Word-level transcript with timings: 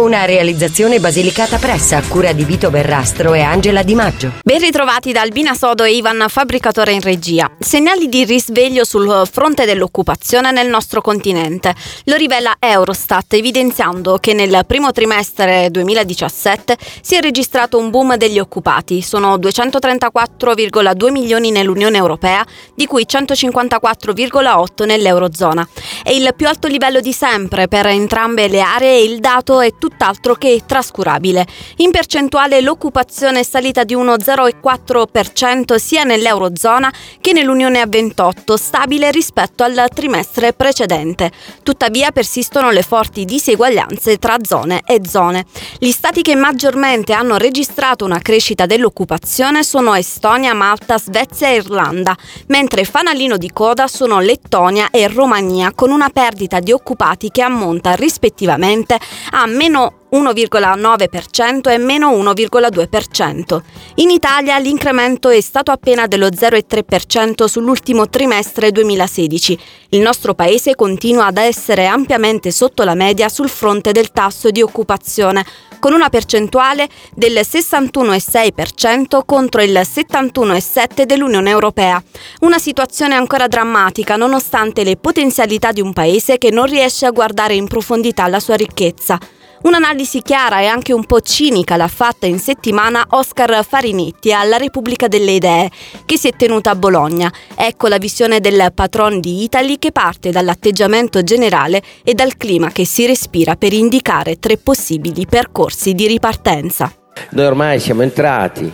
Una 0.00 0.24
realizzazione 0.24 0.98
Basilicata 0.98 1.58
Pressa 1.58 1.98
a 1.98 2.02
cura 2.02 2.32
di 2.32 2.42
Vito 2.44 2.70
Berrastro 2.70 3.34
e 3.34 3.42
Angela 3.42 3.82
Di 3.82 3.94
Maggio. 3.94 4.32
Ben 4.42 4.58
ritrovati 4.58 5.12
da 5.12 5.20
Albina 5.20 5.52
Sodo 5.52 5.84
e 5.84 5.92
Ivan 5.92 6.24
Fabbricatore 6.26 6.92
in 6.92 7.02
regia. 7.02 7.50
Segnali 7.58 8.08
di 8.08 8.24
risveglio 8.24 8.84
sul 8.84 9.28
fronte 9.30 9.66
dell'occupazione 9.66 10.52
nel 10.52 10.70
nostro 10.70 11.02
continente. 11.02 11.74
Lo 12.04 12.16
rivela 12.16 12.56
Eurostat 12.58 13.34
evidenziando 13.34 14.16
che 14.16 14.32
nel 14.32 14.62
primo 14.66 14.90
trimestre 14.90 15.68
2017 15.70 16.78
si 17.02 17.16
è 17.16 17.20
registrato 17.20 17.76
un 17.76 17.90
boom 17.90 18.16
degli 18.16 18.38
occupati. 18.38 19.02
Sono 19.02 19.36
234,2 19.36 21.10
milioni 21.10 21.50
nell'Unione 21.50 21.98
Europea, 21.98 22.42
di 22.74 22.86
cui 22.86 23.04
154,8 23.06 24.86
nell'Eurozona. 24.86 25.68
È 26.02 26.10
il 26.10 26.32
più 26.34 26.48
alto 26.48 26.68
livello 26.68 27.00
di 27.00 27.12
sempre 27.12 27.68
per 27.68 27.84
entrambe 27.84 28.48
le 28.48 28.62
aree 28.62 28.96
e 28.96 29.04
il 29.04 29.20
dato 29.20 29.60
è 29.60 29.70
tutt'altro 29.90 30.34
che 30.34 30.62
trascurabile. 30.64 31.46
In 31.76 31.90
percentuale 31.90 32.60
l'occupazione 32.60 33.40
è 33.40 33.42
salita 33.42 33.82
di 33.82 33.94
uno 33.94 34.14
0,4% 34.14 35.76
sia 35.76 36.04
nell'Eurozona 36.04 36.92
che 37.20 37.32
nell'Unione 37.32 37.80
a 37.80 37.86
28, 37.86 38.56
stabile 38.56 39.10
rispetto 39.10 39.64
al 39.64 39.88
trimestre 39.92 40.52
precedente. 40.52 41.30
Tuttavia 41.62 42.12
persistono 42.12 42.70
le 42.70 42.82
forti 42.82 43.24
diseguaglianze 43.24 44.18
tra 44.18 44.36
zone 44.42 44.82
e 44.86 45.00
zone. 45.06 45.44
Gli 45.78 45.90
stati 45.90 46.22
che 46.22 46.36
maggiormente 46.36 47.12
hanno 47.12 47.36
registrato 47.36 48.04
una 48.04 48.20
crescita 48.20 48.66
dell'occupazione 48.66 49.64
sono 49.64 49.94
Estonia, 49.94 50.54
Malta, 50.54 50.98
Svezia 50.98 51.48
e 51.48 51.56
Irlanda, 51.56 52.16
mentre 52.46 52.84
fanalino 52.84 53.36
di 53.36 53.50
coda 53.52 53.88
sono 53.88 54.20
Lettonia 54.20 54.88
e 54.90 55.08
Romania 55.08 55.72
con 55.74 55.90
una 55.90 56.10
perdita 56.10 56.60
di 56.60 56.70
occupati 56.70 57.30
che 57.30 57.42
ammonta 57.42 57.94
rispettivamente 57.94 58.98
a 59.30 59.46
meno 59.46 59.79
meno 59.80 59.94
1,9% 60.10 61.70
e 61.70 61.78
meno 61.78 62.10
1,2%. 62.10 63.62
In 63.96 64.10
Italia 64.10 64.58
l'incremento 64.58 65.28
è 65.28 65.40
stato 65.40 65.70
appena 65.70 66.06
dello 66.06 66.26
0,3% 66.26 67.44
sull'ultimo 67.44 68.08
trimestre 68.08 68.72
2016. 68.72 69.58
Il 69.90 70.00
nostro 70.00 70.34
paese 70.34 70.74
continua 70.74 71.26
ad 71.26 71.38
essere 71.38 71.86
ampiamente 71.86 72.50
sotto 72.50 72.82
la 72.82 72.94
media 72.94 73.28
sul 73.28 73.48
fronte 73.48 73.92
del 73.92 74.10
tasso 74.10 74.50
di 74.50 74.62
occupazione, 74.62 75.44
con 75.78 75.92
una 75.92 76.10
percentuale 76.10 76.88
del 77.14 77.32
61,6% 77.34 79.20
contro 79.24 79.62
il 79.62 79.72
71,7% 79.72 81.02
dell'Unione 81.04 81.50
Europea. 81.50 82.02
Una 82.40 82.58
situazione 82.58 83.14
ancora 83.14 83.46
drammatica 83.46 84.16
nonostante 84.16 84.84
le 84.84 84.96
potenzialità 84.96 85.72
di 85.72 85.80
un 85.80 85.92
paese 85.92 86.36
che 86.36 86.50
non 86.50 86.66
riesce 86.66 87.06
a 87.06 87.10
guardare 87.10 87.54
in 87.54 87.68
profondità 87.68 88.26
la 88.26 88.40
sua 88.40 88.56
ricchezza. 88.56 89.18
Un'analisi 89.62 90.22
chiara 90.22 90.60
e 90.60 90.66
anche 90.66 90.94
un 90.94 91.04
po' 91.04 91.20
cinica 91.20 91.76
l'ha 91.76 91.86
fatta 91.86 92.24
in 92.24 92.38
settimana 92.38 93.04
Oscar 93.10 93.62
Farinetti 93.62 94.32
alla 94.32 94.56
Repubblica 94.56 95.06
delle 95.06 95.32
Idee, 95.32 95.70
che 96.06 96.16
si 96.16 96.28
è 96.28 96.32
tenuta 96.32 96.70
a 96.70 96.74
Bologna. 96.74 97.30
Ecco 97.54 97.88
la 97.88 97.98
visione 97.98 98.40
del 98.40 98.72
patron 98.74 99.20
di 99.20 99.42
Italy 99.42 99.78
che 99.78 99.92
parte 99.92 100.30
dall'atteggiamento 100.30 101.22
generale 101.22 101.82
e 102.02 102.14
dal 102.14 102.38
clima 102.38 102.70
che 102.70 102.86
si 102.86 103.04
respira 103.04 103.56
per 103.56 103.74
indicare 103.74 104.38
tre 104.38 104.56
possibili 104.56 105.26
percorsi 105.26 105.92
di 105.92 106.06
ripartenza. 106.06 106.90
Noi 107.32 107.44
ormai 107.44 107.80
siamo 107.80 108.00
entrati 108.00 108.72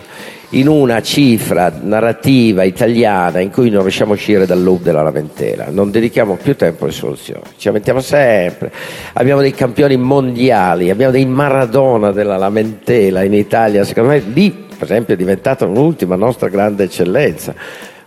in 0.57 0.69
una 0.69 1.03
cifra 1.03 1.71
narrativa 1.83 2.63
italiana 2.63 3.41
in 3.41 3.51
cui 3.51 3.69
non 3.69 3.83
riusciamo 3.83 4.13
a 4.13 4.15
uscire 4.15 4.47
dal 4.47 4.63
loop 4.63 4.83
della 4.83 5.03
lamentela, 5.03 5.67
non 5.69 5.91
dedichiamo 5.91 6.37
più 6.37 6.57
tempo 6.57 6.85
alle 6.85 6.95
soluzioni, 6.95 7.43
ci 7.59 7.67
lamentiamo 7.67 8.01
sempre, 8.01 8.73
abbiamo 9.13 9.43
dei 9.43 9.53
campioni 9.53 9.97
mondiali, 9.99 10.89
abbiamo 10.89 11.13
dei 11.13 11.27
Maradona 11.27 12.11
della 12.11 12.39
lamentela 12.39 13.23
in 13.23 13.35
Italia, 13.35 13.85
secondo 13.85 14.11
me 14.11 14.21
lì 14.21 14.51
per 14.51 14.85
esempio 14.91 15.13
è 15.13 15.17
diventata 15.17 15.67
un'ultima 15.67 16.17
nostra 16.17 16.49
grande 16.49 16.85
eccellenza, 16.85 17.55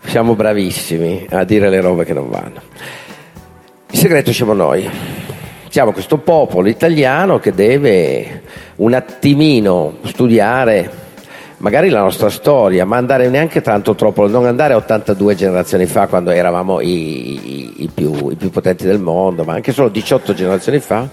siamo 0.06 0.36
bravissimi 0.36 1.28
a 1.30 1.44
dire 1.44 1.70
le 1.70 1.82
robe 1.82 2.04
che 2.04 2.14
non 2.14 2.30
vanno. 2.30 2.62
Il 3.92 3.98
segreto 3.98 4.34
siamo 4.34 4.54
noi, 4.54 4.90
siamo 5.70 5.92
questo 5.92 6.18
popolo 6.18 6.68
italiano 6.68 7.38
che 7.40 7.52
deve 7.52 8.42
un 8.78 8.94
attimino 8.94 9.98
studiare 10.04 11.08
magari 11.60 11.90
la 11.90 12.02
nostra 12.02 12.30
storia, 12.30 12.86
ma 12.86 12.98
andare 12.98 13.30
neanche 13.30 13.62
tanto 13.62 13.96
troppo, 13.96 14.28
non 14.28 14.46
andare 14.46 14.74
82 14.74 15.36
generazioni 15.36 15.86
fa 15.86 16.08
quando 16.08 16.32
eravamo 16.32 16.82
i, 16.82 16.88
i, 16.90 17.74
i, 17.84 17.90
più, 17.94 18.30
i, 18.30 18.36
più, 18.36 18.50
potenti 18.50 18.86
del 18.86 19.00
mondo, 19.00 19.44
ma 19.44 19.54
anche 19.54 19.72
solo 19.72 19.90
18 19.90 20.34
generazioni 20.34 20.80
fa, 20.80 21.08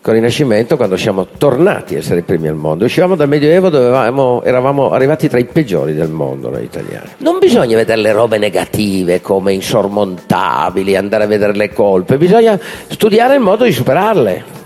con 0.00 0.14
il 0.14 0.20
Rinascimento, 0.20 0.76
quando 0.76 0.96
siamo 0.96 1.26
tornati 1.26 1.94
a 1.94 1.98
essere 1.98 2.20
i 2.20 2.22
primi 2.22 2.48
al 2.48 2.56
mondo. 2.56 2.84
Uscivamo 2.84 3.14
dal 3.14 3.28
Medioevo 3.28 3.70
dove 3.70 3.86
eravamo, 3.86 4.42
eravamo 4.42 4.90
arrivati 4.90 5.28
tra 5.28 5.38
i 5.38 5.46
peggiori 5.46 5.94
del 5.94 6.10
mondo 6.10 6.50
noi 6.50 6.64
italiani. 6.64 7.08
Non 7.18 7.38
bisogna 7.38 7.76
vedere 7.76 8.00
le 8.00 8.12
robe 8.12 8.36
negative 8.36 9.22
come 9.22 9.52
insormontabili, 9.54 10.96
andare 10.96 11.24
a 11.24 11.26
vedere 11.26 11.54
le 11.54 11.72
colpe, 11.72 12.18
bisogna 12.18 12.58
studiare 12.88 13.34
il 13.34 13.40
modo 13.40 13.64
di 13.64 13.72
superarle. 13.72 14.62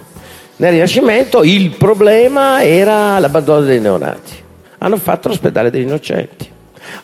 Nel 0.57 0.73
Rinascimento 0.73 1.45
il 1.45 1.71
problema 1.71 2.65
era 2.65 3.21
l'abbandono 3.21 3.61
dei 3.61 3.79
neonati 3.79 4.47
hanno 4.79 4.97
fatto 4.97 5.29
l'ospedale 5.29 5.71
degli 5.71 5.83
innocenti. 5.83 6.57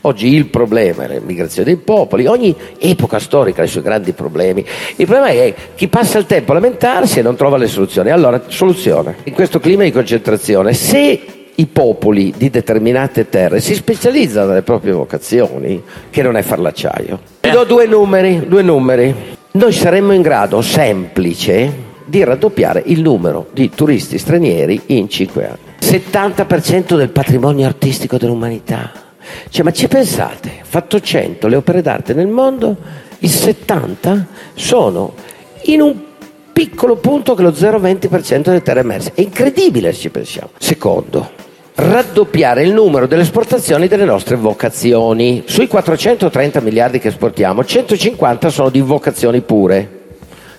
Oggi 0.03 0.33
il 0.33 0.47
problema 0.47 1.05
è 1.05 1.09
l'immigrazione 1.09 1.73
dei 1.73 1.77
popoli, 1.77 2.27
ogni 2.27 2.55
epoca 2.79 3.19
storica 3.19 3.63
ha 3.63 3.65
i 3.65 3.69
suoi 3.69 3.83
grandi 3.83 4.13
problemi. 4.13 4.65
Il 4.97 5.07
problema 5.07 5.29
è 5.29 5.55
chi 5.75 5.89
passa 5.89 6.19
il 6.19 6.27
tempo 6.27 6.53
a 6.53 6.55
lamentarsi 6.55 7.19
e 7.19 7.23
non 7.23 7.37
trova 7.37 7.57
le 7.57 7.67
soluzioni. 7.67 8.11
Allora, 8.11 8.43
soluzione. 8.47 9.17
In 9.25 9.33
questo 9.33 9.61
clima 9.61 9.83
di 9.85 9.93
concentrazione, 9.93 10.73
se 10.73 11.21
i 11.55 11.67
popoli 11.67 12.33
di 12.37 12.51
determinate 12.51 13.29
terre 13.29 13.61
si 13.61 13.75
specializzano 13.75 14.49
nelle 14.49 14.63
proprie 14.63 14.93
vocazioni, 14.93 15.83
che 16.11 16.23
non 16.23 16.37
è 16.37 16.43
far 16.43 16.59
l'acciaio. 16.59 17.21
Vi 17.41 17.51
do 17.51 17.65
due 17.65 17.87
numeri, 17.87 18.47
due 18.49 18.63
numeri. 18.63 19.15
Noi 19.53 19.73
saremmo 19.73 20.13
in 20.13 20.23
grado, 20.23 20.63
semplice, 20.63 21.93
di 22.05 22.25
raddoppiare 22.25 22.83
il 22.87 23.01
numero 23.01 23.47
di 23.53 23.71
turisti 23.71 24.19
stranieri 24.19 24.81
in 24.87 25.09
cinque 25.09 25.47
anni. 25.47 25.64
70% 25.85 26.97
del 26.97 27.11
patrimonio 27.11 27.67
artistico 27.67 28.17
dell'umanità. 28.17 28.91
Cioè, 29.51 29.65
ma 29.65 29.71
ci 29.71 29.87
pensate? 29.87 30.61
Fatto 30.63 30.99
100 30.99 31.47
le 31.47 31.57
opere 31.57 31.83
d'arte 31.83 32.15
nel 32.15 32.27
mondo, 32.27 32.77
il 33.19 33.29
70 33.29 34.27
sono 34.55 35.13
in 35.65 35.83
un 35.83 35.95
piccolo 36.53 36.97
punto 36.97 37.35
che 37.35 37.43
lo 37.43 37.51
0,20% 37.51 38.41
delle 38.43 38.63
terre 38.63 38.81
emerse. 38.81 39.13
È 39.15 39.21
incredibile 39.21 39.93
se 39.93 40.01
ci 40.01 40.09
pensiamo. 40.09 40.51
Secondo, 40.59 41.31
raddoppiare 41.75 42.63
il 42.63 42.73
numero 42.73 43.07
delle 43.07 43.23
esportazioni 43.23 43.87
delle 43.87 44.05
nostre 44.05 44.37
vocazioni. 44.37 45.43
Sui 45.47 45.69
430 45.69 46.61
miliardi 46.61 46.99
che 46.99 47.09
esportiamo, 47.09 47.63
150 47.63 48.49
sono 48.49 48.71
di 48.71 48.81
vocazioni 48.81 49.43
pure. 49.43 50.01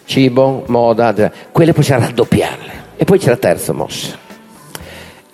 Cibo, 0.05 0.65
moda, 0.67 1.31
quelle 1.51 1.73
possiamo 1.73 2.05
raddoppiarle. 2.05 2.83
E 2.95 3.05
poi 3.05 3.17
c'è 3.17 3.29
la 3.29 3.37
terza 3.37 3.73
mossa 3.73 4.24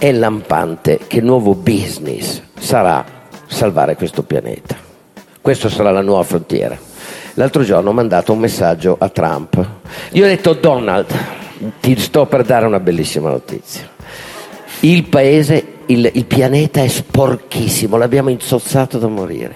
è 0.02 0.12
lampante 0.12 0.98
che 1.06 1.18
il 1.18 1.24
nuovo 1.24 1.54
business 1.54 2.42
sarà 2.58 3.06
salvare 3.46 3.96
questo 3.96 4.24
pianeta. 4.24 4.76
Questa 5.40 5.70
sarà 5.70 5.92
la 5.92 6.02
nuova 6.02 6.24
frontiera. 6.24 6.76
L'altro 7.36 7.62
giorno 7.62 7.92
ho 7.92 7.94
mandato 7.94 8.34
un 8.34 8.40
messaggio 8.40 8.96
a 8.98 9.10
Trump. 9.10 9.64
Io 10.14 10.24
ho 10.24 10.28
detto 10.28 10.54
Donald, 10.54 11.06
ti 11.80 11.96
sto 12.00 12.26
per 12.26 12.42
dare 12.42 12.66
una 12.66 12.80
bellissima 12.80 13.30
notizia. 13.30 13.88
Il 14.80 15.04
paese, 15.04 15.66
il, 15.86 16.10
il 16.12 16.26
pianeta 16.26 16.82
è 16.82 16.88
sporchissimo, 16.88 17.96
l'abbiamo 17.96 18.30
inzozzato 18.30 18.98
da 18.98 19.08
morire. 19.08 19.54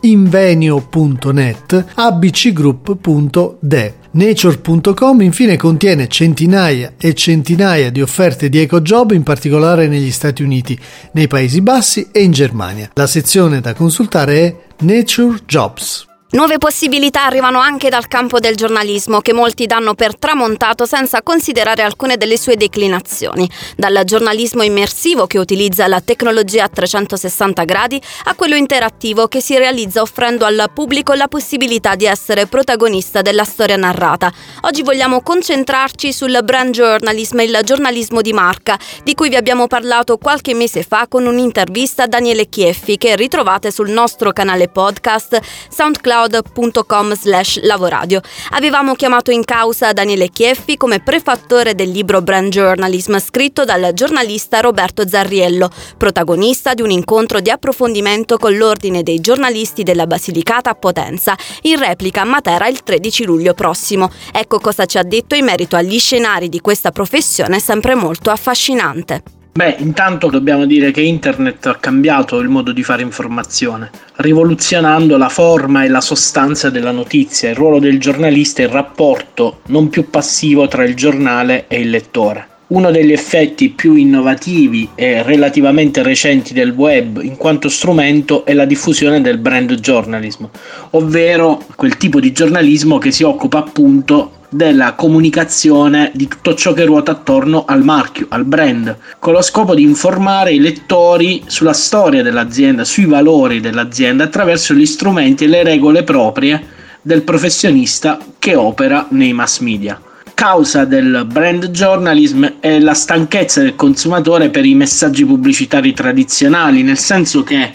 invenio.net, 0.00 1.84
abcgroup.de. 1.94 3.97
Nature.com 4.10 5.20
infine 5.20 5.56
contiene 5.56 6.08
centinaia 6.08 6.94
e 6.98 7.12
centinaia 7.14 7.90
di 7.90 8.00
offerte 8.00 8.48
di 8.48 8.58
ecojob 8.58 9.12
in 9.12 9.22
particolare 9.22 9.86
negli 9.86 10.10
Stati 10.10 10.42
Uniti, 10.42 10.78
nei 11.12 11.26
Paesi 11.26 11.60
Bassi 11.60 12.08
e 12.10 12.22
in 12.22 12.30
Germania. 12.30 12.90
La 12.94 13.06
sezione 13.06 13.60
da 13.60 13.74
consultare 13.74 14.34
è 14.40 14.56
Nature 14.78 15.40
Jobs. 15.44 16.07
Nuove 16.30 16.58
possibilità 16.58 17.24
arrivano 17.24 17.58
anche 17.58 17.88
dal 17.88 18.06
campo 18.06 18.38
del 18.38 18.54
giornalismo 18.54 19.22
che 19.22 19.32
molti 19.32 19.64
danno 19.64 19.94
per 19.94 20.14
tramontato 20.14 20.84
senza 20.84 21.22
considerare 21.22 21.80
alcune 21.80 22.18
delle 22.18 22.36
sue 22.36 22.56
declinazioni, 22.56 23.48
dal 23.78 24.02
giornalismo 24.04 24.62
immersivo 24.62 25.26
che 25.26 25.38
utilizza 25.38 25.86
la 25.86 26.02
tecnologia 26.02 26.64
a 26.64 26.68
360 26.68 27.64
gradi 27.64 27.98
a 28.24 28.34
quello 28.34 28.56
interattivo 28.56 29.26
che 29.26 29.40
si 29.40 29.56
realizza 29.56 30.02
offrendo 30.02 30.44
al 30.44 30.68
pubblico 30.70 31.14
la 31.14 31.28
possibilità 31.28 31.94
di 31.94 32.04
essere 32.04 32.46
protagonista 32.46 33.22
della 33.22 33.44
storia 33.44 33.76
narrata. 33.76 34.30
Oggi 34.64 34.82
vogliamo 34.82 35.22
concentrarci 35.22 36.12
sul 36.12 36.38
brand 36.44 36.74
journalism, 36.74 37.40
il 37.40 37.58
giornalismo 37.64 38.20
di 38.20 38.34
marca, 38.34 38.78
di 39.02 39.14
cui 39.14 39.30
vi 39.30 39.36
abbiamo 39.36 39.66
parlato 39.66 40.18
qualche 40.18 40.52
mese 40.52 40.82
fa 40.82 41.06
con 41.08 41.24
un'intervista 41.24 42.02
a 42.02 42.06
Daniele 42.06 42.50
Chieffi 42.50 42.98
che 42.98 43.16
ritrovate 43.16 43.70
sul 43.70 43.88
nostro 43.88 44.32
canale 44.32 44.68
podcast 44.68 45.40
SoundCloud 45.70 46.16
soundcloud.com 46.18 47.14
slash 47.14 47.60
lavoradio. 47.62 48.20
Avevamo 48.50 48.94
chiamato 48.94 49.30
in 49.30 49.44
causa 49.44 49.92
Daniele 49.92 50.28
Chieffi 50.28 50.76
come 50.76 51.00
prefattore 51.00 51.74
del 51.74 51.90
libro 51.90 52.22
Brand 52.22 52.50
Journalism 52.50 53.18
scritto 53.18 53.64
dal 53.64 53.92
giornalista 53.94 54.60
Roberto 54.60 55.06
Zarriello, 55.06 55.70
protagonista 55.96 56.74
di 56.74 56.82
un 56.82 56.90
incontro 56.90 57.40
di 57.40 57.50
approfondimento 57.50 58.36
con 58.36 58.56
l'Ordine 58.56 59.02
dei 59.02 59.20
giornalisti 59.20 59.82
della 59.82 60.06
Basilicata 60.06 60.70
a 60.70 60.74
Potenza, 60.74 61.36
in 61.62 61.78
replica 61.78 62.22
a 62.22 62.24
Matera 62.24 62.66
il 62.66 62.82
13 62.82 63.24
luglio 63.24 63.54
prossimo. 63.54 64.10
Ecco 64.32 64.58
cosa 64.58 64.86
ci 64.86 64.98
ha 64.98 65.02
detto 65.02 65.34
in 65.34 65.44
merito 65.44 65.76
agli 65.76 65.98
scenari 65.98 66.48
di 66.48 66.60
questa 66.60 66.90
professione 66.90 67.60
sempre 67.60 67.94
molto 67.94 68.30
affascinante. 68.30 69.37
Beh, 69.52 69.74
intanto 69.78 70.28
dobbiamo 70.28 70.66
dire 70.66 70.92
che 70.92 71.00
internet 71.00 71.66
ha 71.66 71.74
cambiato 71.74 72.38
il 72.38 72.48
modo 72.48 72.70
di 72.70 72.84
fare 72.84 73.02
informazione, 73.02 73.90
rivoluzionando 74.16 75.16
la 75.16 75.28
forma 75.28 75.82
e 75.82 75.88
la 75.88 76.00
sostanza 76.00 76.70
della 76.70 76.92
notizia, 76.92 77.50
il 77.50 77.56
ruolo 77.56 77.80
del 77.80 77.98
giornalista 77.98 78.62
e 78.62 78.66
il 78.66 78.70
rapporto 78.70 79.60
non 79.66 79.88
più 79.88 80.10
passivo 80.10 80.68
tra 80.68 80.84
il 80.84 80.94
giornale 80.94 81.64
e 81.66 81.80
il 81.80 81.90
lettore. 81.90 82.46
Uno 82.68 82.90
degli 82.90 83.12
effetti 83.12 83.70
più 83.70 83.94
innovativi 83.94 84.90
e 84.94 85.22
relativamente 85.22 86.02
recenti 86.02 86.52
del 86.52 86.70
web 86.70 87.20
in 87.22 87.36
quanto 87.36 87.68
strumento 87.68 88.44
è 88.44 88.52
la 88.52 88.66
diffusione 88.66 89.20
del 89.22 89.38
brand 89.38 89.72
journalism, 89.74 90.44
ovvero 90.90 91.64
quel 91.74 91.96
tipo 91.96 92.20
di 92.20 92.30
giornalismo 92.30 92.98
che 92.98 93.10
si 93.10 93.24
occupa 93.24 93.58
appunto 93.58 94.37
della 94.48 94.94
comunicazione 94.94 96.10
di 96.14 96.26
tutto 96.26 96.54
ciò 96.54 96.72
che 96.72 96.84
ruota 96.84 97.12
attorno 97.12 97.64
al 97.66 97.84
marchio, 97.84 98.26
al 98.30 98.44
brand, 98.44 98.96
con 99.18 99.34
lo 99.34 99.42
scopo 99.42 99.74
di 99.74 99.82
informare 99.82 100.52
i 100.52 100.60
lettori 100.60 101.42
sulla 101.46 101.72
storia 101.72 102.22
dell'azienda, 102.22 102.84
sui 102.84 103.04
valori 103.04 103.60
dell'azienda 103.60 104.24
attraverso 104.24 104.74
gli 104.74 104.86
strumenti 104.86 105.44
e 105.44 105.48
le 105.48 105.62
regole 105.62 106.02
proprie 106.02 106.76
del 107.02 107.22
professionista 107.22 108.18
che 108.38 108.54
opera 108.54 109.06
nei 109.10 109.32
mass 109.32 109.60
media. 109.60 110.00
causa 110.34 110.84
del 110.84 111.26
brand 111.26 111.70
journalism 111.70 112.46
è 112.60 112.78
la 112.78 112.94
stanchezza 112.94 113.60
del 113.60 113.74
consumatore 113.74 114.50
per 114.50 114.64
i 114.64 114.74
messaggi 114.74 115.24
pubblicitari 115.24 115.92
tradizionali, 115.92 116.84
nel 116.84 116.96
senso 116.96 117.42
che 117.42 117.72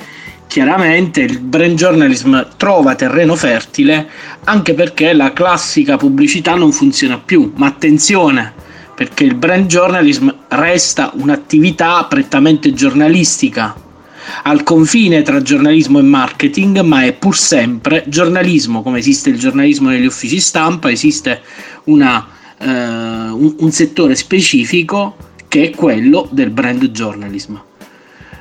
chiaramente 0.54 1.22
il 1.22 1.40
brand 1.40 1.74
journalism 1.74 2.40
trova 2.58 2.94
terreno 2.94 3.36
fertile 3.36 4.08
anche 4.44 4.76
perché 4.76 5.12
la 5.14 5.34
classica 5.34 5.98
pubblicità 5.98 6.54
non 6.54 6.72
funziona 6.72 7.18
più. 7.18 7.54
Ma 7.56 7.66
attenzione, 7.66 8.54
perché 8.96 9.24
il 9.24 9.34
brand 9.34 9.66
journalism 9.66 10.30
resta 10.50 11.12
un'attività 11.16 12.04
prettamente 12.04 12.72
giornalistica, 12.72 13.76
al 14.44 14.62
confine 14.62 15.24
tra 15.24 15.42
giornalismo 15.42 15.98
e 15.98 16.04
marketing, 16.04 16.82
ma 16.82 17.04
è 17.04 17.14
pur 17.14 17.36
sempre 17.36 18.04
giornalismo, 18.06 18.84
come 18.84 19.00
esiste 19.00 19.32
il 19.32 19.40
giornalismo 19.40 19.90
negli 19.90 20.06
uffici 20.06 20.40
stampa, 20.40 20.92
esiste 20.92 21.42
una 21.86 22.28
eh, 22.60 22.68
un, 22.68 23.56
un 23.58 23.72
settore 23.72 24.14
specifico 24.14 25.16
che 25.48 25.64
è 25.64 25.70
quello 25.72 26.28
del 26.30 26.52
brand 26.52 26.86
journalism. 26.92 27.56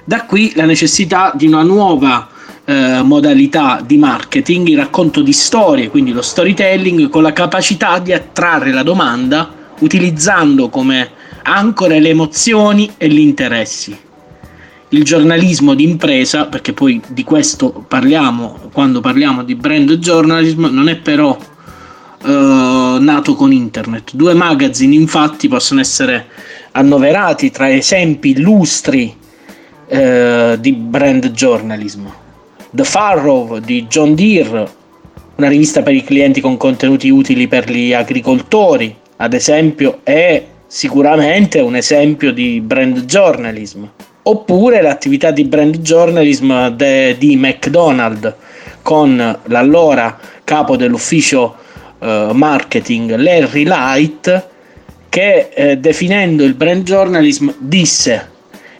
Da 0.05 0.25
qui 0.25 0.53
la 0.57 0.65
necessità 0.65 1.33
di 1.35 1.47
una 1.47 1.63
nuova 1.63 2.29
eh, 2.65 3.03
modalità 3.03 3.81
di 3.85 3.99
marketing, 3.99 4.69
il 4.69 4.79
racconto 4.79 5.23
di 5.23 5.33
storie, 5.33 5.91
quindi 5.91 6.13
lo 6.13 6.23
storytelling, 6.23 7.09
con 7.09 7.23
la 7.23 7.33
capacità 7.33 8.01
di 8.01 8.13
attrarre 8.13 8.73
la 8.73 8.83
domanda 8.83 9.61
utilizzando 9.79 10.69
come 10.69 11.11
ancore 11.45 12.01
le 12.01 12.09
emozioni 12.09 12.91
e 12.97 13.09
gli 13.09 13.21
interessi. 13.21 13.97
Il 14.89 15.05
giornalismo 15.05 15.75
di 15.75 15.85
impresa, 15.85 16.47
perché 16.47 16.73
poi 16.73 17.01
di 17.09 17.23
questo 17.23 17.85
parliamo 17.87 18.71
quando 18.73 19.01
parliamo 19.01 19.45
di 19.45 19.55
brand 19.55 19.91
journalism, 19.95 20.67
non 20.67 20.89
è 20.89 20.97
però 20.97 21.39
eh, 22.25 22.97
nato 23.01 23.35
con 23.35 23.53
internet. 23.53 24.11
Due 24.15 24.35
magazine 24.35 24.95
infatti 24.97 25.47
possono 25.49 25.81
essere 25.81 26.27
annoverati 26.73 27.51
tra 27.51 27.73
esempi 27.73 28.31
illustri 28.31 29.21
uh, 29.87 30.57
di 30.57 30.73
brand 30.73 31.31
journalism. 31.31 32.07
The 32.71 32.85
Farrow 32.85 33.59
di 33.59 33.87
John 33.87 34.15
Deere, 34.15 34.69
una 35.37 35.49
rivista 35.49 35.83
per 35.83 35.95
i 35.95 36.03
clienti 36.03 36.41
con 36.41 36.57
contenuti 36.57 37.09
utili 37.11 37.49
per 37.49 37.71
gli 37.71 37.93
agricoltori, 37.93 38.95
ad 39.17 39.35
esempio, 39.35 40.01
è 40.03 40.45
sicuramente 40.67 41.61
un 41.61 41.77
esempio 41.77 42.33
di 42.33 42.61
brand 42.61 43.05
journalism. 43.05 43.85
Oppure 44.25 44.81
l'attività 44.81 45.31
di 45.31 45.45
brand 45.45 45.79
journalism 45.79 46.69
de, 46.69 47.17
di 47.19 47.37
McDonald's 47.37 48.35
con 48.83 49.39
l'allora 49.45 50.19
capo 50.45 50.77
dell'ufficio 50.77 51.57
uh, 51.99 52.31
marketing 52.33 53.17
Larry 53.17 53.65
Light 53.65 54.47
che 55.09 55.51
eh, 55.53 55.77
definendo 55.77 56.43
il 56.43 56.55
brand 56.55 56.85
journalism 56.85 57.51
disse 57.59 58.31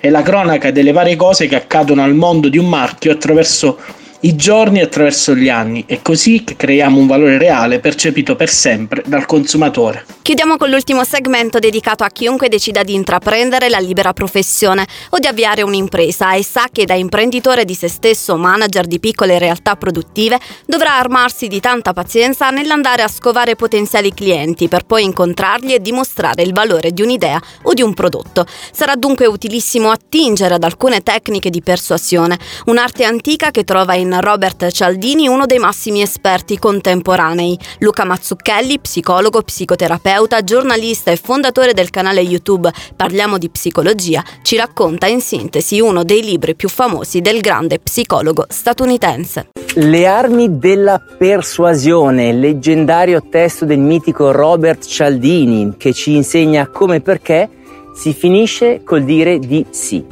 è 0.03 0.11
la 0.11 0.23
cronaca 0.23 0.73
delle 0.73 0.91
varie 0.91 1.15
cose 1.15 1.47
che 1.47 1.55
accadono 1.55 2.03
al 2.03 2.17
mondo 2.17 2.49
di 2.49 2.59
un 2.59 2.69
marchio 2.69 3.13
attraverso 3.13 3.79
i 4.25 4.37
giorni 4.37 4.81
attraverso 4.81 5.35
gli 5.35 5.49
anni. 5.49 5.85
È 5.87 6.01
così 6.03 6.45
che 6.45 6.57
creiamo 6.57 6.99
un 6.99 7.07
valore 7.07 7.39
reale 7.39 7.81
percepito 7.81 8.37
per 8.37 8.49
sempre 8.49 9.03
dal 9.07 9.27
consumatore. 9.27 10.05
Chiudiamo 10.23 10.57
con 10.57 10.71
l'ultimo 10.71 11.03
segmento 11.03 11.59
dedicato 11.59 12.05
a 12.05 12.09
chiunque 12.09 12.49
decida 12.49 12.85
di 12.85 12.95
intraprendere 12.95 13.69
la 13.69 13.79
libera 13.79 14.13
professione 14.13 14.87
o 15.11 15.19
di 15.19 15.27
avviare 15.27 15.63
un'impresa 15.63 16.35
e 16.35 16.45
sa 16.45 16.67
che 16.71 16.85
da 16.85 16.95
imprenditore 16.95 17.65
di 17.65 17.75
se 17.75 17.89
stesso, 17.89 18.37
manager 18.37 18.87
di 18.87 19.01
piccole 19.01 19.39
realtà 19.39 19.75
produttive, 19.75 20.39
dovrà 20.67 20.97
armarsi 20.99 21.49
di 21.49 21.59
tanta 21.59 21.93
pazienza 21.93 22.51
nell'andare 22.51 23.03
a 23.03 23.09
scovare 23.09 23.57
potenziali 23.57 24.15
clienti 24.15 24.69
per 24.69 24.85
poi 24.85 25.03
incontrarli 25.03 25.75
e 25.75 25.81
dimostrare 25.81 26.43
il 26.43 26.53
valore 26.53 26.93
di 26.93 27.03
un'idea 27.03 27.41
o 27.63 27.75
di 27.75 27.83
un 27.83 27.93
prodotto. 27.93 28.47
Sarà 28.71 28.95
dunque 28.95 29.27
utilissimo 29.27 29.91
attingere 29.91 30.55
ad 30.55 30.63
alcune 30.63 31.01
tecniche 31.01 31.51
di 31.51 31.63
persuasione, 31.63 32.39
un'arte 32.67 33.03
antica 33.03 33.51
che 33.51 33.65
trova 33.65 33.95
in 33.95 34.12
Robert 34.21 34.71
Cialdini 34.71 35.29
uno 35.29 35.47
dei 35.47 35.59
massimi 35.59 36.03
esperti 36.03 36.59
contemporanei. 36.59 37.59
Luca 37.79 38.05
Mazzucchelli, 38.05 38.79
psicologo, 38.79 39.43
psicoterapeuta, 39.43 40.43
giornalista 40.45 41.11
e 41.11 41.17
fondatore 41.17 41.75
del 41.75 41.91
canale 41.91 42.21
YouTube 42.21 42.71
Parliamo 42.95 43.39
di 43.39 43.49
psicologia, 43.49 44.23
ci 44.43 44.57
racconta 44.57 45.07
in 45.07 45.21
sintesi 45.21 45.81
uno 45.81 46.05
dei 46.05 46.23
libri 46.23 46.55
più 46.55 46.69
famosi 46.69 47.21
del 47.21 47.41
grande 47.41 47.79
psicologo 47.79 48.47
statunitense. 48.49 49.49
Le 49.75 50.07
armi 50.07 50.59
della 50.59 51.01
persuasione, 51.19 52.33
leggendario 52.33 53.23
testo 53.29 53.65
del 53.65 53.79
mitico 53.79 54.31
Robert 54.31 54.85
Cialdini 54.85 55.75
che 55.79 55.93
ci 55.93 56.15
insegna 56.15 56.69
come 56.69 56.97
e 56.97 57.01
perché 57.01 57.49
si 57.95 58.13
finisce 58.13 58.83
col 58.85 59.05
dire 59.05 59.39
di 59.39 59.65
sì. 59.71 60.05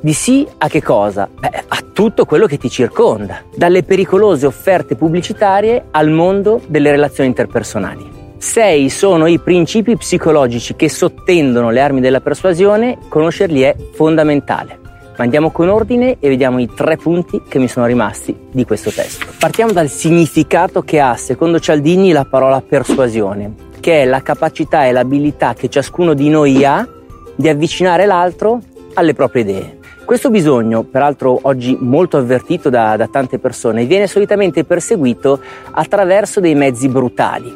Di 0.00 0.12
sì 0.12 0.46
a 0.58 0.68
che 0.68 0.82
cosa? 0.82 1.28
Beh, 1.32 1.64
a 1.68 1.78
tutto 1.92 2.26
quello 2.26 2.46
che 2.46 2.58
ti 2.58 2.68
circonda, 2.68 3.42
dalle 3.54 3.82
pericolose 3.82 4.46
offerte 4.46 4.94
pubblicitarie 4.94 5.86
al 5.90 6.10
mondo 6.10 6.60
delle 6.66 6.90
relazioni 6.90 7.28
interpersonali. 7.30 8.14
Sei 8.36 8.90
sono 8.90 9.26
i 9.26 9.38
principi 9.38 9.96
psicologici 9.96 10.76
che 10.76 10.90
sottendono 10.90 11.70
le 11.70 11.80
armi 11.80 12.00
della 12.00 12.20
persuasione, 12.20 12.98
conoscerli 13.08 13.62
è 13.62 13.74
fondamentale. 13.94 14.78
Ma 15.16 15.24
andiamo 15.24 15.50
con 15.50 15.70
ordine 15.70 16.18
e 16.20 16.28
vediamo 16.28 16.58
i 16.58 16.68
tre 16.72 16.98
punti 16.98 17.40
che 17.48 17.58
mi 17.58 17.66
sono 17.66 17.86
rimasti 17.86 18.36
di 18.50 18.66
questo 18.66 18.90
testo. 18.90 19.24
Partiamo 19.38 19.72
dal 19.72 19.88
significato 19.88 20.82
che 20.82 21.00
ha, 21.00 21.16
secondo 21.16 21.58
Cialdini, 21.58 22.12
la 22.12 22.26
parola 22.26 22.60
persuasione, 22.60 23.54
che 23.80 24.02
è 24.02 24.04
la 24.04 24.20
capacità 24.20 24.84
e 24.84 24.92
l'abilità 24.92 25.54
che 25.54 25.70
ciascuno 25.70 26.12
di 26.12 26.28
noi 26.28 26.62
ha 26.64 26.86
di 27.34 27.48
avvicinare 27.48 28.04
l'altro 28.04 28.60
alle 28.92 29.14
proprie 29.14 29.42
idee. 29.42 29.75
Questo 30.06 30.30
bisogno, 30.30 30.84
peraltro 30.84 31.36
oggi 31.42 31.76
molto 31.80 32.16
avvertito 32.16 32.70
da, 32.70 32.96
da 32.96 33.08
tante 33.08 33.40
persone, 33.40 33.86
viene 33.86 34.06
solitamente 34.06 34.62
perseguito 34.62 35.40
attraverso 35.72 36.38
dei 36.38 36.54
mezzi 36.54 36.88
brutali. 36.88 37.52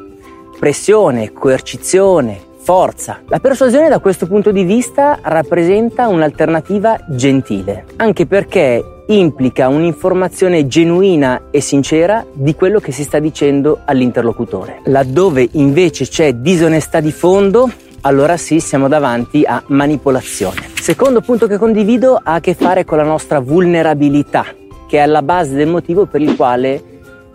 Pressione, 0.59 1.33
coercizione, 1.33 2.40
forza. 2.59 3.21
La 3.28 3.38
persuasione 3.38 3.88
da 3.88 4.00
questo 4.00 4.26
punto 4.26 4.50
di 4.50 4.64
vista 4.64 5.21
rappresenta 5.23 6.09
un'alternativa 6.09 6.99
gentile, 7.11 7.85
anche 7.95 8.26
perché 8.26 8.85
implica 9.07 9.69
un'informazione 9.69 10.66
genuina 10.66 11.42
e 11.52 11.61
sincera 11.61 12.26
di 12.33 12.57
quello 12.57 12.80
che 12.80 12.90
si 12.90 13.04
sta 13.04 13.21
dicendo 13.21 13.83
all'interlocutore. 13.85 14.80
Laddove 14.87 15.49
invece 15.52 16.04
c'è 16.04 16.33
disonestà 16.33 16.99
di 16.99 17.12
fondo, 17.12 17.71
allora 18.02 18.37
sì 18.37 18.61
siamo 18.61 18.88
davanti 18.88 19.45
a 19.45 19.62
manipolazione. 19.66 20.69
Secondo 20.80 21.21
punto 21.21 21.47
che 21.47 21.59
condivido 21.59 22.21
ha 22.23 22.35
a 22.35 22.40
che 22.40 22.54
fare 22.54 22.85
con 22.85 22.99
la 22.99 23.04
nostra 23.04 23.40
vulnerabilità, 23.40 24.47
che 24.88 24.99
è 24.99 25.00
alla 25.00 25.23
base 25.23 25.54
del 25.54 25.69
motivo 25.69 26.07
per 26.07 26.21
il 26.21 26.37
quale 26.37 26.83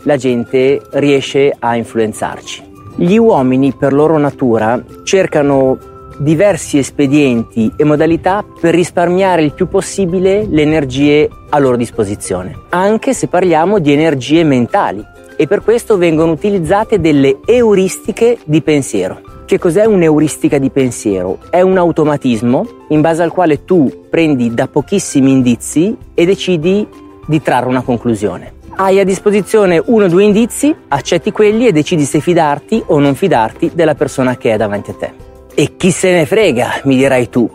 la 0.03 0.17
gente 0.17 0.81
riesce 0.91 1.55
a 1.57 1.75
influenzarci. 1.75 2.73
Gli 2.95 3.17
uomini 3.17 3.73
per 3.73 3.93
loro 3.93 4.17
natura 4.17 4.81
cercano 5.03 5.77
diversi 6.17 6.77
espedienti 6.77 7.71
e 7.75 7.83
modalità 7.83 8.45
per 8.59 8.73
risparmiare 8.73 9.43
il 9.43 9.53
più 9.53 9.67
possibile 9.67 10.45
le 10.47 10.61
energie 10.61 11.29
a 11.49 11.59
loro 11.59 11.75
disposizione, 11.75 12.57
anche 12.69 13.13
se 13.13 13.27
parliamo 13.27 13.79
di 13.79 13.91
energie 13.91 14.43
mentali 14.43 15.05
e 15.35 15.47
per 15.47 15.61
questo 15.61 15.97
vengono 15.97 16.31
utilizzate 16.31 17.01
delle 17.01 17.39
euristiche 17.45 18.37
di 18.45 18.61
pensiero. 18.61 19.34
Che 19.45 19.59
cos'è 19.59 19.85
un'euristica 19.85 20.57
di 20.57 20.71
pensiero? 20.71 21.37
È 21.51 21.61
un 21.61 21.77
automatismo 21.77 22.65
in 22.89 23.01
base 23.01 23.21
al 23.21 23.31
quale 23.31 23.63
tu 23.63 24.07
prendi 24.09 24.55
da 24.55 24.67
pochissimi 24.67 25.29
indizi 25.29 25.95
e 26.15 26.25
decidi 26.25 26.87
di 27.27 27.41
trarre 27.43 27.67
una 27.67 27.83
conclusione. 27.83 28.53
Hai 28.75 28.99
a 28.99 29.03
disposizione 29.03 29.79
uno 29.85 30.05
o 30.05 30.07
due 30.07 30.23
indizi, 30.23 30.75
accetti 30.87 31.31
quelli 31.31 31.67
e 31.67 31.71
decidi 31.71 32.05
se 32.05 32.21
fidarti 32.21 32.85
o 32.87 32.97
non 32.97 33.13
fidarti 33.13 33.69
della 33.75 33.93
persona 33.93 34.35
che 34.35 34.51
è 34.51 34.57
davanti 34.57 34.89
a 34.89 34.95
te. 34.95 35.13
E 35.53 35.77
chi 35.77 35.91
se 35.91 36.11
ne 36.11 36.25
frega, 36.25 36.81
mi 36.85 36.95
dirai 36.95 37.29
tu. 37.29 37.47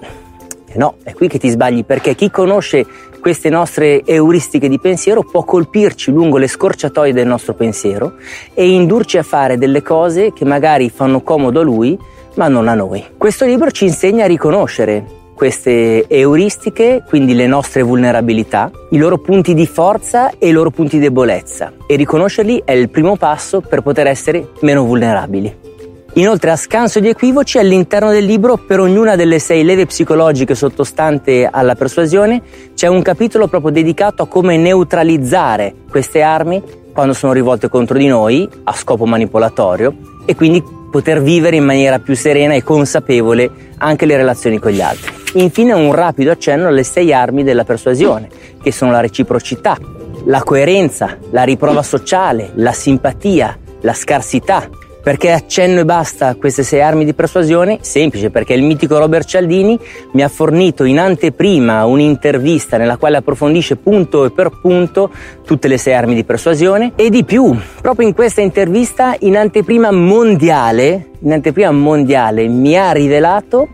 No, 0.75 0.95
è 1.03 1.13
qui 1.13 1.27
che 1.27 1.41
ti 1.41 1.49
sbagli 1.49 1.85
perché 1.85 2.15
chi 2.15 2.31
conosce 2.31 2.87
queste 3.21 3.49
nostre 3.49 4.05
euristiche 4.05 4.69
di 4.69 4.81
pensiero 4.81 5.23
può 5.23 5.45
colpirci 5.45 6.11
lungo 6.11 6.39
le 6.39 6.49
scorciatoie 6.49 7.13
del 7.13 7.27
nostro 7.27 7.55
pensiero 7.55 8.15
e 8.55 8.69
indurci 8.69 9.19
a 9.19 9.23
fare 9.23 9.59
delle 9.59 9.83
cose 9.83 10.33
che 10.33 10.45
magari 10.45 10.91
fanno 10.91 11.21
comodo 11.21 11.61
a 11.61 11.63
lui, 11.63 11.97
ma 12.35 12.49
non 12.49 12.67
a 12.67 12.75
noi. 12.75 13.05
Questo 13.17 13.45
libro 13.45 13.71
ci 13.71 13.85
insegna 13.85 14.25
a 14.25 14.27
riconoscere 14.27 15.19
queste 15.35 16.07
euristiche, 16.07 17.03
quindi 17.09 17.33
le 17.33 17.47
nostre 17.47 17.81
vulnerabilità, 17.83 18.71
i 18.91 18.99
loro 18.99 19.17
punti 19.19 19.55
di 19.55 19.67
forza 19.67 20.33
e 20.39 20.49
i 20.49 20.53
loro 20.53 20.71
punti 20.71 20.97
di 20.97 21.05
debolezza 21.05 21.73
e 21.87 21.97
riconoscerli 21.97 22.63
è 22.65 22.73
il 22.73 22.91
primo 22.91 23.17
passo 23.17 23.63
per 23.63 23.81
poter 23.81 24.07
essere 24.07 24.51
meno 24.61 24.85
vulnerabili. 24.85 25.70
Inoltre, 26.15 26.51
a 26.51 26.57
scanso 26.57 26.99
di 26.99 27.09
equivoci, 27.09 27.59
all'interno 27.59 28.11
del 28.11 28.25
libro, 28.25 28.57
per 28.57 28.81
ognuna 28.81 29.15
delle 29.15 29.39
sei 29.39 29.63
leve 29.63 29.87
psicologiche 29.87 30.57
sottostante 30.57 31.49
alla 31.51 31.77
persuasione, 31.77 32.43
c'è 32.75 32.89
un 32.89 33.01
capitolo 33.01 33.47
proprio 33.47 33.71
dedicato 33.71 34.25
a 34.25 34.27
come 34.27 34.57
neutralizzare 34.57 35.73
queste 35.89 36.21
armi 36.21 36.63
quando 36.93 37.13
sono 37.13 37.33
rivolte 37.33 37.69
contro 37.69 37.97
di 37.97 38.09
noi 38.09 38.49
a 38.65 38.73
scopo 38.73 39.07
manipolatorio 39.07 39.95
e 40.27 40.35
quindi 40.35 40.63
poter 40.91 41.23
vivere 41.23 41.57
in 41.57 41.65
maniera 41.65 42.01
più 42.01 42.17
serena 42.17 42.55
e 42.55 42.65
consapevole 42.65 43.49
anche 43.79 44.05
le 44.05 44.17
relazioni 44.17 44.59
con 44.59 44.73
gli 44.73 44.81
altri. 44.81 45.13
Infine 45.35 45.73
un 45.73 45.93
rapido 45.93 46.33
accenno 46.33 46.67
alle 46.67 46.83
sei 46.83 47.13
armi 47.15 47.45
della 47.45 47.63
persuasione, 47.63 48.29
che 48.61 48.73
sono 48.73 48.91
la 48.91 49.01
reciprocità, 49.01 49.79
la 50.25 50.43
coerenza, 50.43 51.17
la 51.31 51.45
riprova 51.45 51.85
sociale, 51.85 52.51
la 52.55 52.73
simpatia, 52.73 53.57
la 53.83 53.95
scarsità, 53.95 54.69
perché 55.03 55.31
accenno 55.31 55.81
e 55.81 55.85
basta 55.85 56.29
a 56.29 56.35
queste 56.35 56.63
sei 56.63 56.83
armi 56.83 57.05
di 57.05 57.15
persuasione? 57.15 57.79
Semplice, 57.81 58.31
perché 58.31 58.53
il 58.53 58.63
mitico 58.63 58.99
Robert 58.99 59.27
Cialdini 59.27 59.79
mi 60.13 60.23
ha 60.23 60.29
fornito 60.29 60.85
in 60.85 60.99
anteprima 60.99 61.85
un'intervista 61.87 62.77
nella 62.77 62.97
quale 62.97 63.17
approfondisce 63.17 63.77
punto 63.77 64.31
per 64.31 64.51
punto 64.61 65.11
tutte 65.45 65.69
le 65.69 65.79
sei 65.79 65.95
armi 65.95 66.15
di 66.15 66.25
persuasione 66.25 66.93
e 66.97 67.11
di 67.11 67.25
più, 67.25 67.57
proprio 67.81 68.07
in 68.07 68.15
questa 68.15 68.41
intervista 68.41 69.17
in 69.21 69.37
anteprima 69.37 69.91
mondiale, 69.91 71.11
in 71.21 71.33
anteprima 71.33 71.71
mondiale 71.71 72.47
mi 72.47 72.77
ha 72.77 72.93
rivelato 72.93 73.69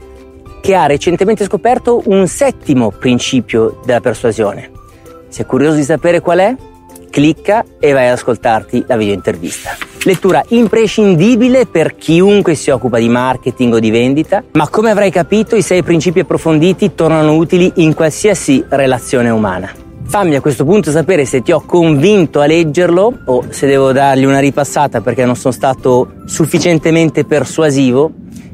che 0.60 0.74
ha 0.74 0.86
recentemente 0.86 1.44
scoperto 1.44 2.02
un 2.06 2.26
settimo 2.26 2.90
principio 2.90 3.80
della 3.84 4.00
persuasione. 4.00 4.70
Sei 5.28 5.44
curioso 5.44 5.76
di 5.76 5.84
sapere 5.84 6.20
qual 6.20 6.38
è? 6.38 6.56
Clicca 7.10 7.64
e 7.78 7.92
vai 7.92 8.06
ad 8.06 8.14
ascoltarti 8.14 8.84
la 8.86 8.96
video 8.96 9.14
intervista. 9.14 9.95
Lettura 10.06 10.44
imprescindibile 10.50 11.66
per 11.66 11.96
chiunque 11.96 12.54
si 12.54 12.70
occupa 12.70 12.98
di 12.98 13.08
marketing 13.08 13.74
o 13.74 13.80
di 13.80 13.90
vendita, 13.90 14.44
ma 14.52 14.68
come 14.68 14.92
avrai 14.92 15.10
capito 15.10 15.56
i 15.56 15.62
sei 15.62 15.82
principi 15.82 16.20
approfonditi 16.20 16.94
tornano 16.94 17.34
utili 17.34 17.72
in 17.76 17.92
qualsiasi 17.92 18.64
relazione 18.68 19.30
umana. 19.30 19.68
Fammi 20.04 20.36
a 20.36 20.40
questo 20.40 20.64
punto 20.64 20.92
sapere 20.92 21.24
se 21.24 21.42
ti 21.42 21.50
ho 21.50 21.60
convinto 21.60 22.38
a 22.38 22.46
leggerlo 22.46 23.18
o 23.24 23.46
se 23.48 23.66
devo 23.66 23.90
dargli 23.90 24.24
una 24.24 24.38
ripassata 24.38 25.00
perché 25.00 25.24
non 25.24 25.34
sono 25.34 25.52
stato 25.52 26.12
sufficientemente 26.24 27.24
persuasivo 27.24 28.12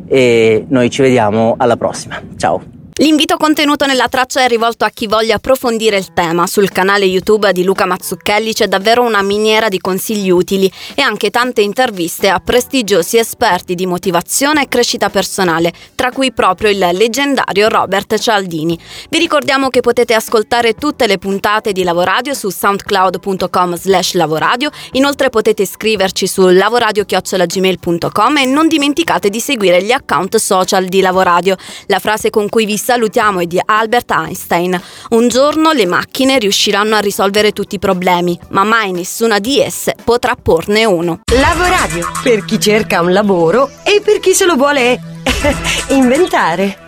e 0.08 0.64
noi 0.68 0.88
ci 0.88 1.02
vediamo 1.02 1.56
alla 1.58 1.76
prossima. 1.76 2.18
Ciao! 2.38 2.81
L'invito 2.96 3.38
contenuto 3.38 3.86
nella 3.86 4.06
traccia 4.06 4.44
è 4.44 4.48
rivolto 4.48 4.84
a 4.84 4.90
chi 4.90 5.06
voglia 5.06 5.36
approfondire 5.36 5.96
il 5.96 6.12
tema. 6.12 6.46
Sul 6.46 6.70
canale 6.70 7.06
YouTube 7.06 7.50
di 7.50 7.64
Luca 7.64 7.86
Mazzucchelli 7.86 8.52
c'è 8.52 8.66
davvero 8.66 9.02
una 9.02 9.22
miniera 9.22 9.70
di 9.70 9.80
consigli 9.80 10.28
utili 10.28 10.70
e 10.94 11.00
anche 11.00 11.30
tante 11.30 11.62
interviste 11.62 12.28
a 12.28 12.38
prestigiosi 12.38 13.16
esperti 13.16 13.74
di 13.74 13.86
motivazione 13.86 14.64
e 14.64 14.68
crescita 14.68 15.08
personale, 15.08 15.72
tra 15.94 16.10
cui 16.10 16.32
proprio 16.32 16.68
il 16.68 16.86
leggendario 16.92 17.68
Robert 17.68 18.18
Cialdini. 18.18 18.78
Vi 19.08 19.18
ricordiamo 19.18 19.70
che 19.70 19.80
potete 19.80 20.12
ascoltare 20.12 20.74
tutte 20.74 21.06
le 21.06 21.16
puntate 21.16 21.72
di 21.72 21.84
Lavoradio 21.84 22.34
su 22.34 22.50
soundcloud.com 22.50 23.74
slash 23.74 24.12
lavoradio, 24.12 24.70
inoltre 24.92 25.30
potete 25.30 25.62
iscriverci 25.62 26.26
su 26.26 26.46
lavoradio.gmail.com 26.46 28.36
e 28.36 28.44
non 28.44 28.68
dimenticate 28.68 29.30
di 29.30 29.40
seguire 29.40 29.82
gli 29.82 29.92
account 29.92 30.36
social 30.36 30.84
di 30.84 31.00
Lavoradio. 31.00 31.56
La 31.86 31.98
frase 31.98 32.28
con 32.28 32.50
cui 32.50 32.66
vi 32.66 32.80
salutiamo 32.82 33.38
è 33.38 33.46
di 33.46 33.60
Albert 33.64 34.10
Einstein. 34.10 34.78
Un 35.10 35.28
giorno 35.28 35.70
le 35.70 35.86
macchine 35.86 36.38
riusciranno 36.38 36.96
a 36.96 36.98
risolvere 36.98 37.52
tutti 37.52 37.76
i 37.76 37.78
problemi, 37.78 38.36
ma 38.48 38.64
mai 38.64 38.90
nessuna 38.90 39.38
di 39.38 39.60
esse 39.60 39.94
potrà 40.02 40.34
porne 40.34 40.84
uno. 40.84 41.20
Lavoradio, 41.32 42.10
per 42.24 42.44
chi 42.44 42.58
cerca 42.58 43.00
un 43.00 43.12
lavoro 43.12 43.70
e 43.84 44.02
per 44.04 44.18
chi 44.18 44.34
se 44.34 44.46
lo 44.46 44.56
vuole 44.56 45.00
inventare. 45.90 46.82